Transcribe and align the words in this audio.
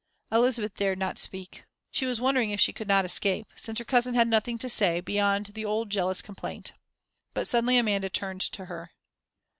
Elizabeth 0.31 0.73
dared 0.73 0.97
not 0.97 1.19
speak. 1.19 1.63
She 1.91 2.07
was 2.07 2.19
wondering 2.19 2.49
if 2.49 2.59
she 2.59 2.73
could 2.73 2.87
not 2.87 3.05
escape, 3.05 3.45
since 3.55 3.77
her 3.77 3.85
cousin 3.85 4.15
had 4.15 4.27
nothing 4.27 4.57
to 4.57 4.67
say, 4.67 4.99
beyond 4.99 5.51
the 5.53 5.63
old 5.63 5.91
jealous 5.91 6.23
complaint. 6.23 6.71
But 7.35 7.47
suddenly 7.47 7.77
Amanda 7.77 8.09
turned 8.09 8.41
to 8.41 8.65
her. 8.65 8.93